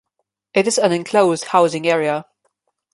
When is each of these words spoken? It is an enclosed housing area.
It 0.55 0.65
is 0.65 0.79
an 0.79 0.93
enclosed 0.93 1.45
housing 1.45 1.87
area. 1.87 2.25